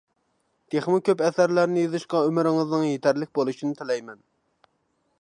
[0.75, 4.29] تېخىمۇ كۆپ ئەسەرلەرنى يېزىشقا ئۆمرىڭىزنىڭ يېتەرلىك بولۇشىنى تىلەيمەن!